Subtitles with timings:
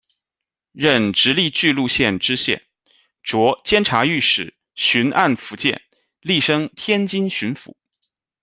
[0.71, 2.63] 任直隶钜鹿县知县，
[3.23, 5.79] 擢监察御史，巡按福建，
[6.21, 7.75] 历升天津巡抚